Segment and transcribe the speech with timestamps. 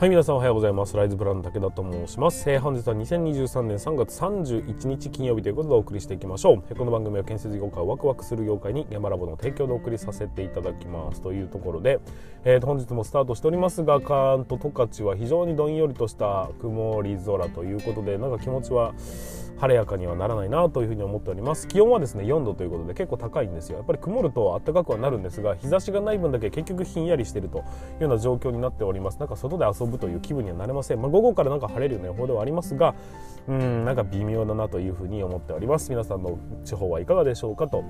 [0.00, 0.96] はい、皆さんおはようございます。
[0.96, 2.50] ライズブランド武田と申します。
[2.50, 6.62] えー、本日は2023年3月31日金曜日ということでお送りしていきましょう。
[6.70, 12.00] え、この番組は建設業界をワクワクする業界に現場ラボの提供でお送りさせていただきますというところで、
[12.44, 18.94] えー、と本日もスタートしておりますが、関東十勝は非常にどんよりとした曇り空ということで、なんか気持ちは
[19.60, 32.94] 晴れやかにはならないなというふうに思っております気温はですね4度ということで結構高いんですよやっぱり曇ると暖かくはなるんですが日差しがない分だけ結局ひんやりしているというような状況になっておりますなんか外で遊ぶという気分にはなれません、まあ、午後からなんか晴れるような予報ではありますが
[33.48, 35.90] うんなんか微妙だなというふうに思っております。
[35.90, 37.84] 皆さんの地方はいかがでしょうかと。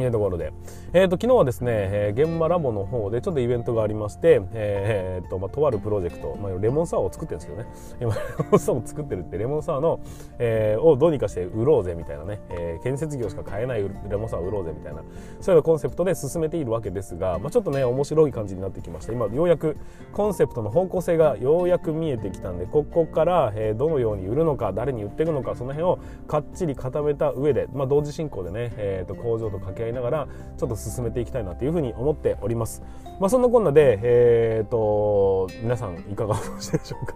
[0.00, 0.52] いうところで、
[0.92, 7.68] えーと、昨日はですね、えー、現場ラボの方でちょっとイベントがありまして、えーとまあ、とあるプロジェクト、まあ、レモンサワーを作ってるんですけどね。
[8.00, 10.00] 今レモンサワーを作ってるってレモンサワーの、
[10.38, 15.02] えー、をどうにかして売ろうぜみたいなね、えー、建設業しか買えないレモンサワーを売ろうぜみたいな。
[15.40, 19.76] そういうコンセプトで進めているわけですが、まあ、ちょっとね面白い感じになってきました今ようやく
[20.12, 32.82] コンセプトの方向性がようやく見えてきたんでここから、えー、どのように売るのか誰に売っていくのかその辺をかっちり固めた上で、まあ、同時進行でね、えーと工場と掛け合いながらちょっと進めていきたいなというふうに思っております。
[33.20, 37.14] まあ、そんなこんなで、えーと、皆さんいかがお過ごしでしょうか？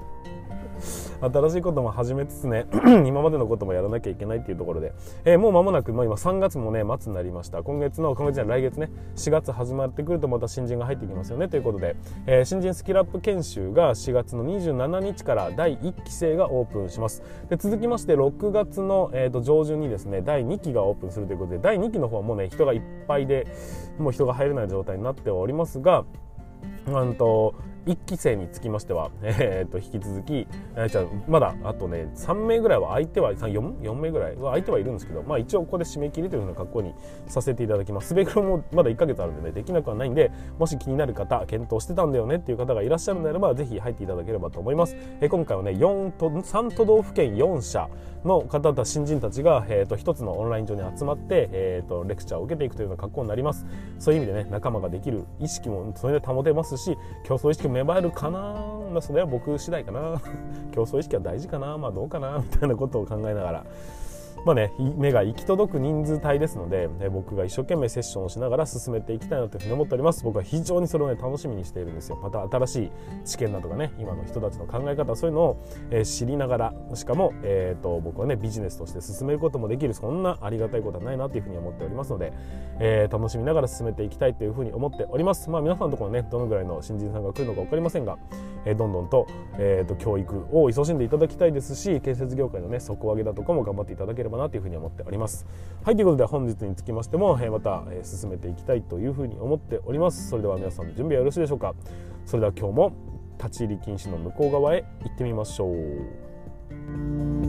[1.21, 2.67] 新しいことも始めつつね
[3.07, 4.93] 今までのこともやらなきゃいけないっていうところで、
[5.25, 7.63] えー、もう間もなく、まあ、今3月もね末になりました。
[7.63, 11.49] 今月の今月じゃ来月ね4月始まってくるとまた新人が入ってきますよね。
[11.49, 17.23] ということで、えー、新人スキルアップ研修が4月の27日から第1期生がオープンします。
[17.49, 23.47] で続きまして6月の、えー、と上旬にですね第2期がオープンするということで第2期の方はもうね人がいっぱいで
[23.99, 26.05] もう人が入れない状態になっておりますが
[26.87, 27.55] うんと
[27.87, 36.95] 1期生につきましては、 えー、と引き続き、えー、じゃまだあとね3名ぐらいは相手は 4, 4名ぐらいは相手はいるんですけど、まあ、一応ここで締め切りというふうな格好に
[37.27, 38.09] させていただきます。
[38.09, 47.89] すべ黒もまだ1ヶ月あるんでねできなくはないんでもし気になる方検討してたんだよねっていう方がいらっしゃるのであればぜひ入っていただければと思います、えー、今回はね4と3都道府県4社
[48.27, 53.67] の方た新人たちが、えー、と1つのオンライン上に集まって、えー、とレクチャーを受けていくというような格好になります。
[53.99, 58.39] そういう意味でね仲間ができる意識もそれで保てますし競争意識も芽生えるかな？
[58.93, 60.21] まあそれは僕次第かな。
[60.73, 61.77] 競争意識は大事かな。
[61.79, 62.39] まあどうかな？
[62.39, 63.65] みたいなことを考えながら。
[64.45, 70.23] まあね、目が行き届く人数帯ですので、ね、僕が一生懸命セッションをしながら進めていきたいなというふうに思っております。
[70.23, 72.17] 僕は非常にそれをね楽しみにしているんですよ。
[72.23, 72.91] また新しい
[73.25, 82.33] 知見だとかね今の人たちの考え方そういうのを、えー、知りながらしかも、えーと、僕はねビジネスとして進めることもできるそんなありがたいことはないなというふうに思っておりますので、
[82.79, 85.51] えー、楽しみながら進めていきたいというふうに思っております。
[85.51, 88.17] まあ皆さんのところねどのぐらいの新人さんが来るのか分かりませんが、
[88.65, 89.27] えー、どんどんと,、
[89.59, 95.47] えーと、と教育を勤しんでいただきたいですし建設業界のね底上げだとかも頑張っていただければなというふうに思っております。
[95.85, 100.29] はいということで本日につきましても、えまた、え進めていきたいというふうに思っております。
[100.29, 101.75] それでは皆さん準備はよろしいでしょうか。
[102.25, 102.93] それでは今日も
[103.39, 107.46] 立ち入り禁止の向こう側へ行ってみましょう。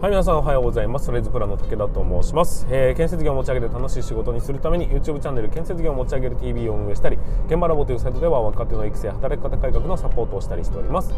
[0.00, 1.12] はい皆さんおはようございます。
[1.12, 7.18] レズプラの武田と申します、えー、建設業を持ち上げて楽しい仕事にするために YouTube チャンネル建設業を持ち上げる TV を運営したり
[7.48, 11.12] 現場ラボというサイトでは若手の育成働き方改革のサポートをしたりしております、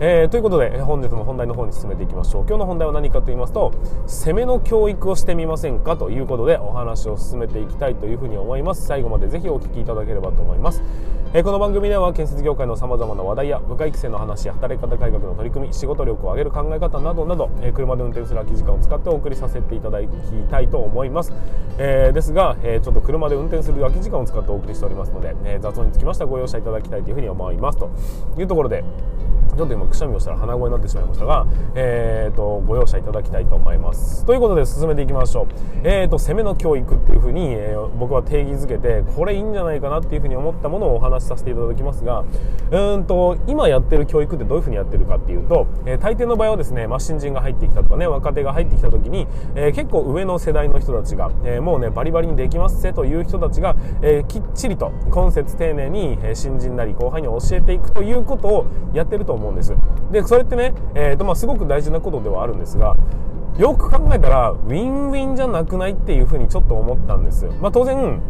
[0.00, 2.42] えー、ということで本日も本題の方に進めていきましょう。
[2.46, 3.72] 今日の本題は何かと言いますと
[4.06, 8.84] 攻めの教育をしてみませんかということでお話を進めていきたいというふうに思います。
[8.84, 10.82] 最後までぜひお聞きいただければと思います。
[11.34, 20.06] え、この番組では建設業界のさまざまな話題や部下育成の話働き方改革の取り組み仕事力を上げる考え方などなど、え、車で運転する空き時間を使ってお送りさせていただき
[20.50, 21.34] たいと思います、
[21.76, 27.78] えー、ですが、えちょっと車で運転する空き時間を使ってお送りしておりますので、え雑音につきましてはご容赦いただきたいというふうに思います。
[27.78, 27.90] と
[28.38, 28.82] いうところで
[29.58, 34.24] ちょっと今くしゃみをしたら鼻声になってしまいましたが、えーと、ご容赦いただきたいと思います。
[34.24, 35.46] ということで進めていきましょう、
[35.82, 42.24] えーと、攻めの教育っていうふうに、えー、僕は定義づけてこれいいんじゃないかなっていうふうに思ったものをお話させていただきますが
[42.70, 59.74] うんと今やってる教育ってどういうふうにやってるかっていうと、えー、大抵の場合はですね、まあ、新人が入ってきたとかね若手が入ってきた時に、えー、結構上の世代の人たちが、えー、もうねバリバリにできますせという人たちが、え、きっちりと今節丁寧に、え新人なり後輩に教えていくということをやってると思うんです。
[60.10, 62.96] でそれってね、えーとまあ、すごく大事なことではあるんですが
[63.58, 68.20] よく考えたらウィンウィンじゃなくないっていうふうにちょっと思ったんです、まあ、当然、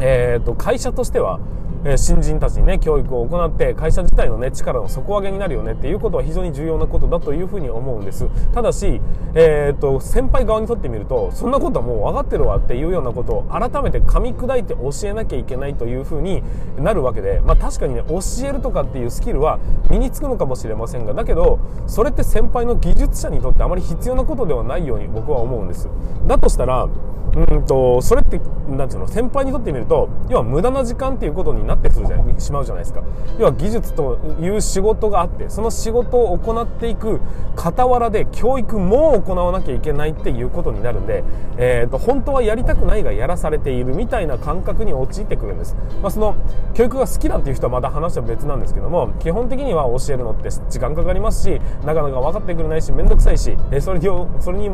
[0.00, 1.40] えーと、会社としては
[1.84, 8.28] え新人たちにね教育を行って会社自体のね力の底上げになるよねっていうことは非常に重要なことだというふうに思うんです。
[8.52, 9.00] ただし、
[9.34, 16.42] えー、っと先輩側にとってみるとそんなことはもう分かってるわっていうようなことを改めて噛み砕いて教えなきゃいけないというふうに
[16.78, 19.58] なるわけでまあ確かにね教えるとかっていうスキルは
[19.90, 25.88] 身につくのかもしれませんがだけどそれって先輩の技術者にとってあまり必要なことではないように僕は思うんです。
[26.26, 26.88] だとしたら
[27.34, 28.38] うんとそれって
[28.68, 33.02] なんていうの先輩にとってみると要は無駄な時間っていうことになってくるじゃしまうじゃないですか。
[33.38, 37.20] 要は技術という仕事があってその仕事を行っていく
[37.56, 41.24] 傍らで教育も行わなきゃいけないっていうことになるんで、
[41.58, 46.36] えーと、本当はやりたくないがやらされているみたいな感覚に陥ってくるんです、まあ、その
[46.74, 54.06] 教育が好きだっていう人はまた話は別なんですけども基本的には教えるのって時間かかりますしなかなか分かってくれないし面倒くさいし、えそれに
[54.40, 54.70] それに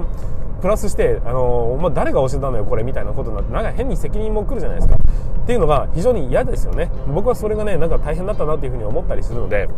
[0.61, 4.97] プラスして、あのー、まあ、誰が教えたのよこれみたいなことになってなんか変に責任もくるじゃないですか。
[4.97, 6.91] っていうのが非常に嫌ですよね。
[7.07, 9.69] 僕はそれがねなんか大変だったなっていうふうに思ったりするので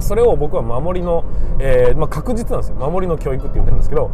[0.00, 1.24] それを僕は守りの、
[1.58, 2.76] えーまあ、確実なんですよ。
[2.76, 4.10] 守りの教育って言ってるんですけど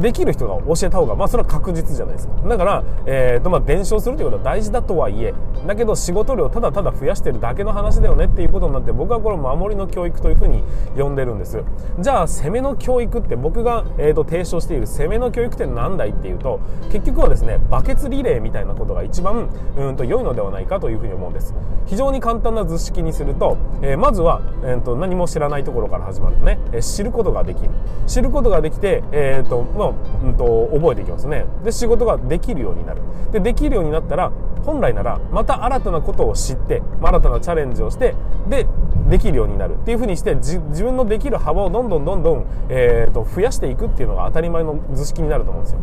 [0.00, 2.34] できる人が教えた方が、まあ、それは確実じゃないですか。
[2.48, 5.34] だから、えーとまあ、伝承するということは大事だとはいえ、
[5.66, 10.62] だけど仕事量ただただ増やしてるだけの話だよねっていうことになって、僕はこれ守りの教育というふうに
[10.96, 11.62] 呼んでるんです。
[11.98, 16.60] じゃあ、攻めの教育って僕が、えーと、提唱している攻めの教育って何だいっていうと、
[16.90, 21.54] 結局はですね、バケツリレーみたいなことが一番、うんと良いのではないかというふうに思うんです。
[21.86, 27.70] 非常に簡単な図式にすると、えー、まずは、えーと、何も知らないところから始まるとね、えー、知ることができる。
[28.06, 31.46] 知ることができて、えーとまあうんと、覚えていきますね。
[31.64, 33.02] で仕事ができるようになる。
[33.32, 34.32] でできるようになったら
[34.64, 38.14] 本来ならまた新たなことを知って、新たなチャレンジをして
[38.48, 38.66] で
[39.08, 39.74] できるようになる。
[39.74, 45.80] っていうふうにして自分のできる幅をどんどんどんどん、えーと増やしていくっていうのが当たり前の図式になると思うんですよ。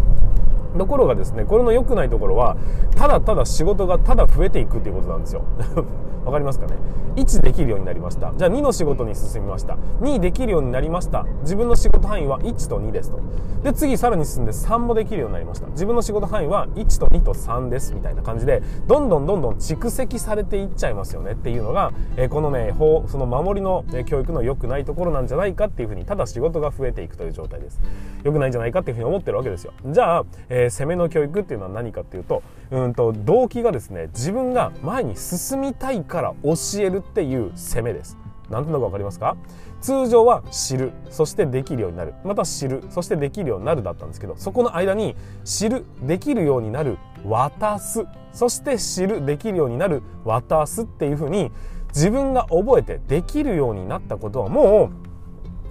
[0.78, 2.58] ところがですねこれの良くないところは
[2.96, 5.44] ただただ仕事がただ増えていくっていうことなんですよ。
[6.26, 6.74] わかりますかね
[7.16, 8.34] ？1できるようになりました。
[8.36, 9.78] じゃあ2の仕事に進みました。
[10.02, 11.24] 2できるようになりました。
[11.42, 13.20] 自分の仕事範囲は1と2ですと。
[13.64, 15.68] で次さらに進んで3もできるようになりました。
[15.68, 21.32] 自分の仕事範囲は1と2と3ですみたいな感じでどんどんどんどん蓄積されていっちゃいますよね。
[21.32, 27.80] っていうのが、えこのね法その守りの、教育の良くないところなんじゃないかっていうふうにただ仕事が増えていくという状態です。
[28.24, 29.74] 良くないんじゃないかっていうふうに思ってるわけですよ。
[29.86, 38.18] じゃあ、えー、攻めの教育っていうのは何かっていうとうんと動機がですね自分が前に進みたいから教えるっていう攻めです。
[38.50, 39.36] なんとなくわかりますか？
[39.82, 42.14] 通常は知るそしてできるようになる。
[42.24, 48.06] また知るそしてできるようになるだったんですけどそこの間に知るできるようになる渡す。
[48.34, 51.52] そして知るできるようになる渡すっていうふうに
[51.90, 54.92] 自分が覚えてできるようになったことはも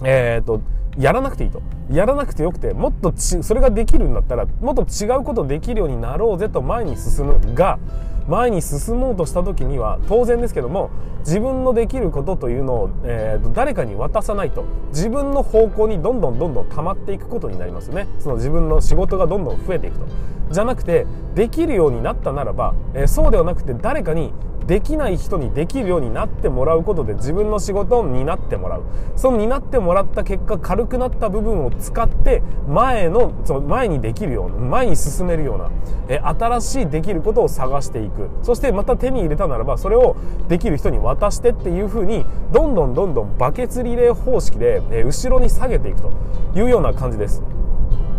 [0.01, 0.61] うえっ、ー、と
[0.97, 1.61] やらなくていいと。
[1.91, 7.79] やらなくてよくて、もっとち、それができるんだったら、もっと違うことできるようになろうぜと前に進むが、
[8.27, 10.89] 前に進もうとした時には、当然ですけども、
[11.19, 18.07] 自分のできることというのを、えーと、誰かに渡さないと、自分の方向にどんどんどんどん溜まっていくことになりますよね。
[18.19, 20.05] その自分の仕事がどんどん増えていくと。
[20.51, 21.05] じゃなくて、
[21.35, 24.33] できるようになったならば、えー、そうではなくて誰かに
[24.67, 28.83] できない人にできるようになってもらうことで自分の仕事を担ってもらう。
[29.15, 35.69] その担ってもらった結果軽くなった部分を使って前のその前にできるような前に進めるような
[36.07, 38.29] え新しいできることを探していく。
[38.41, 40.15] そしてまた手に入れたならばそれを
[40.47, 46.11] できる人に渡してっていうふうにどんどんどんどんバケツリレー方式で、え後ろに下げていくと
[46.55, 47.43] いうような感じです。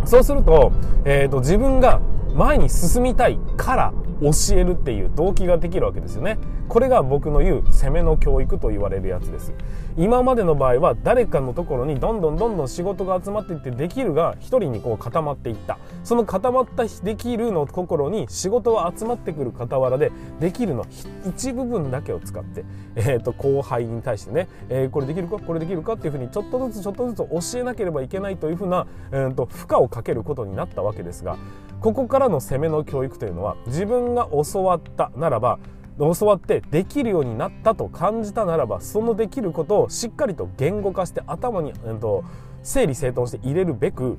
[0.05, 0.71] そうすると,、
[1.03, 1.99] えーと自分が
[2.37, 6.37] 前に進みたいから教えるっていう動機ができるわけですよね。
[6.69, 9.53] これが僕の言う攻めの教育と言われるやつです。
[9.97, 15.79] 今までの場合は誰かのところにどんどんどんどん仕事が集まっていってできるが一人にこう固まっていった。
[16.03, 20.85] その固まったできるのところに仕事が集まってくる傍らでできるの
[21.27, 22.65] 一部分だけを使って、
[22.95, 25.39] えー、と後輩に対してね、えー、これできるか？
[25.39, 31.37] これできるかっていうふうにちょっとずつちょっとずつ教えなければいけないというふうな、えー、と負荷をかけることになったわけですが。
[31.81, 35.59] ここからの攻めの教育というのは自分が教わったならば
[35.99, 42.23] 教わってできるようになったと感じたならばそのできることをしっかりと言語化して頭に、えっと、
[42.63, 44.17] 整理整頓して入れるべく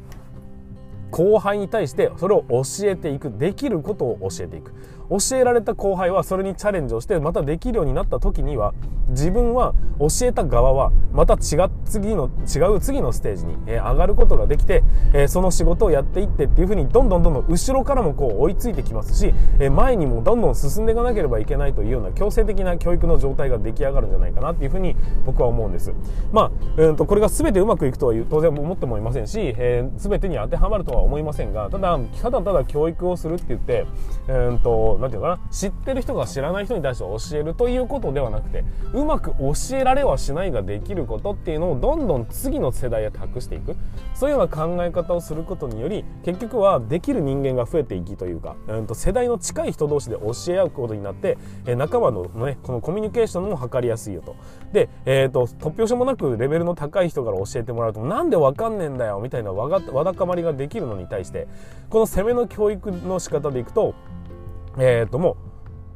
[1.10, 4.72] 後輩に対してそれを教えていくできることを教えていく。
[5.10, 8.74] 教えられた後輩はそれにチャレンジをしてまたできるようになった時には
[9.08, 14.84] 自分は教えた側はまた違う次の違う次のステージに、え上がることができて、
[15.14, 25.92] えその仕事をやっていってっていうふうにどんどんどんどん後ろからもこう追いついてきますし、え前にもどんどん進んでいかなければいけないというような強制的な教育の状態が出来上がるんじゃないかなっていうふうに僕は思うんです。
[26.30, 33.86] まあ、うんとこれが全てうまくいくとは当然思ってもいませんし、えー、全てに当てはまるとは思いませんがただただただ教育をするって言って、
[34.28, 35.50] うんと何て言うかな。
[35.50, 43.76] 知ってる人が知らない人に対して教えるということではなくてうまく教えられはしないができることっていうのをどんどん次の世代へ託していく。
[44.14, 54.36] そういうような考え方をすることにより結局はできる人間が増えていきというか、うん、と世代の近い人同士で教え合うことになって、え仲間のねこのコミュニケーションも図りやすいよと。
[54.72, 61.46] で、えーと、突拍子もなくレベルの高い人から教えてもらうとなんでわかんねえんだよみたいなわがわだかまりができるのに対して
[61.88, 63.94] この攻めの教育の仕方でいくと
[64.76, 65.47] えっ、ー、ともう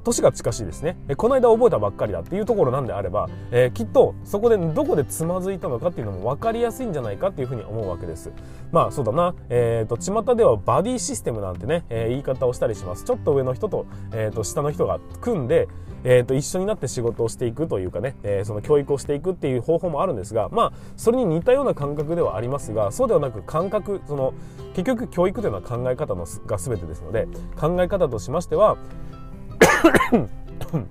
[0.03, 0.97] 年が近しいですね。
[1.09, 8.33] えこの間覚えたばっかりだっていうところなんであれば、えー、きっとそこでどこでつまずいたのかっていうのも分かりやすいんじゃないかっていうふうに思うわけです。
[8.71, 9.35] まあそうだな。
[9.49, 13.05] えっ、ー、と巷ではバディシステムなんてね、えー、言い方をしたりします。
[13.05, 15.69] ちょっと上の人と,、えー、と下の人が組んで
[16.05, 24.35] えーと、一緒になって仕事をしていくというかね、え、その教育をしていくっていう方法もあるんですがまあそれに似たような感覚ではありますがそうではなく感覚その
[24.75, 28.77] 結局教育というのは考え方のが全てですので考え方としましては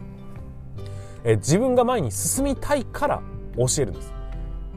[1.24, 3.22] え自分が前に進みたいから
[3.58, 4.22] 教えるんです。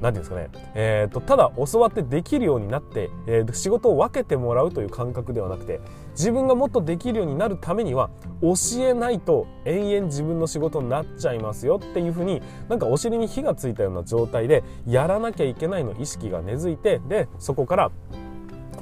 [0.05, 5.81] 何て言うんですかね、えーと、ただ教わってできるようになって、えー、仕事を分けてもらうという感覚ではなくて
[6.11, 8.11] 自分がもっとできるようになるためには
[8.43, 17.91] 教えないと延々自分の仕事になっちゃいますよっていうふうになんかお尻に火がついたような状態でやらなきゃいけないの意識が根付いてでそこから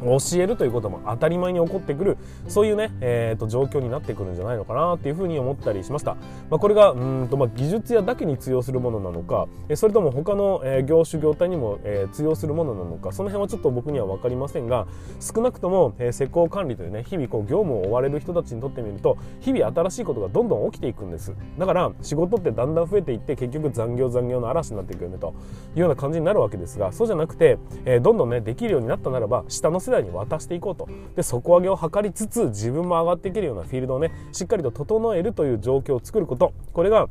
[0.03, 2.19] 教えるということも当たり前に起こってくる
[2.49, 6.15] そういうね、えーと、状況になってくるんじゃないのかなっていうふうに思ったりしました、
[6.51, 14.87] まあ、これがうんと、まあ、技術屋だけに通用するものなのかそれとも他の、え、業種業態にも、え、通用するものなのかその辺はちょっと僕には分かりませんが
[15.21, 21.35] 少なくとも、え、施工管理というね日々こう業務を追われる人たちにとってみると日々新しいことがどんどん起きていくんです。
[21.59, 25.35] だから仕事ってだんだん増えていって結局残業残業の嵐になっていくよねと
[25.75, 37.09] いうような感じになるわけですがそうじゃなくて、えー、どんどんねできるようになったならば下の世代に渡していこうとで底上げを図りつつ自分も上がっていけるようなフィールドをねしっかりと整えるという状況を作ることこれが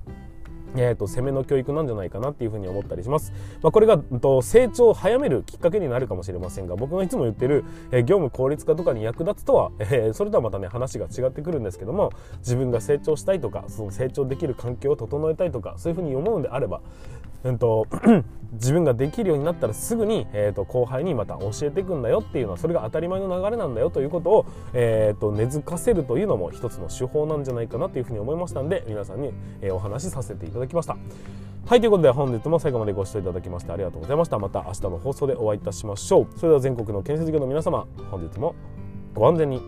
[0.75, 3.33] えーと、攻めの教育なんじゃないかなっていうふうに思ったりします。
[3.61, 16.81] まあ、これが、と、成長を早めるきっかけになるかもしれませんが僕がいつも言ってる、えー、業務効率化とかに役立つとは、えー、それとはまたね話が違ってくるんですけども自分が成長したいとかその成長できる環境を整えたいとかそういうふうに思うんであれば、
[17.43, 17.87] うんと
[18.53, 29.31] 自分ができるようになったらすぐに、えーと、後輩にまた教えていくんだよっていうのはそれが当たり前の流れなんだよということを、えーと、根付かせるというのも一つの手法なんじゃないかなというふうに思いましたんで皆さんに、
[29.61, 30.97] えー、お話しさせていただきました。
[31.65, 34.39] はいということで本日も最後までご視聴いただきましてありがとうございました。
[34.39, 36.27] また明日の放送でお会いいたしましょう。
[36.35, 38.55] それでは全国の建設業の皆様本日も
[39.13, 39.61] ご安全に。